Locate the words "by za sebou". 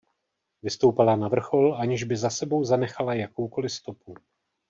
2.03-2.63